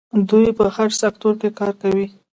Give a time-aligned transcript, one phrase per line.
[0.29, 2.07] دوی په هر سکتور کې کار کوي.